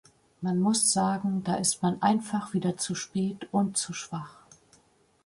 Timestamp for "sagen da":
0.91-1.53